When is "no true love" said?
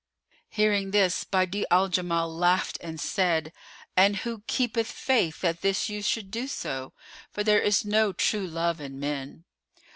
7.85-8.81